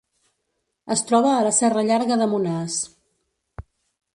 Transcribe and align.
Es 0.95 1.03
troba 1.11 1.33
a 1.33 1.43
la 1.47 1.51
Serra 1.57 1.83
Llarga 1.91 2.17
de 2.23 2.29
Monars. 2.33 2.79